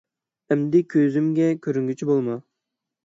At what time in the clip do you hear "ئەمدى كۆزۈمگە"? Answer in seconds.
0.53-1.49